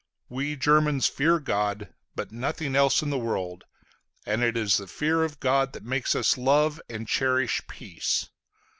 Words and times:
We 0.29 0.55
Germans 0.55 1.05
fear 1.05 1.37
God, 1.37 1.93
but 2.15 2.31
nothing 2.31 2.75
else 2.75 3.03
in 3.03 3.11
the 3.11 3.19
world; 3.19 3.65
and 4.25 4.41
it 4.41 4.57
is 4.57 4.77
the 4.77 4.87
fear 4.87 5.23
of 5.23 5.39
God 5.39 5.73
that 5.73 5.83
makes 5.83 6.15
us 6.15 6.39
love 6.39 6.81
and 6.89 7.07
cherish 7.07 7.61
peace. 7.67 8.27